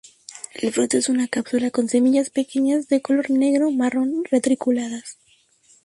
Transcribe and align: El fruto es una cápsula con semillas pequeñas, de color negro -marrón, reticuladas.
El 0.55 0.73
fruto 0.73 0.97
es 0.97 1.09
una 1.09 1.27
cápsula 1.27 1.69
con 1.69 1.87
semillas 1.87 2.31
pequeñas, 2.31 2.87
de 2.87 3.03
color 3.03 3.29
negro 3.29 3.67
-marrón, 3.69 4.23
reticuladas. 4.31 5.19